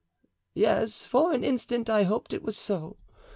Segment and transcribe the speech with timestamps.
[0.55, 2.97] "Yes, for an instant I hoped it was so.